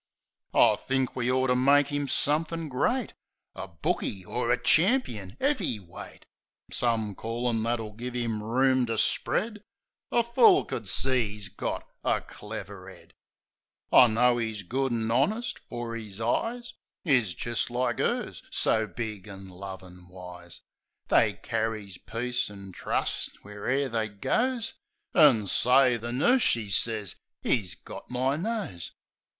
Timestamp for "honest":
15.11-15.59